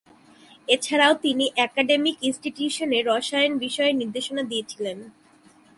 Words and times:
এছাড়াও 0.67 1.13
তিনি 1.15 1.45
একাডেমিক 1.57 2.15
ইনস্টিটিউশনে 2.21 2.99
রসায়ন 3.01 3.53
বিষয়ে 3.57 3.93
নির্দেশনা 3.93 4.43
দিয়েছিলেন। 4.43 4.97